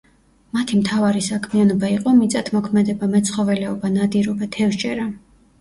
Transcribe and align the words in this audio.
მათი 0.57 0.77
მთავარი 0.79 1.21
საქმიანობა 1.25 1.91
იყო 1.97 2.13
მიწათმოქმედება, 2.21 3.11
მეცხოველეობა, 3.13 3.93
ნადირობა, 3.99 4.49
თევზჭერა. 4.57 5.07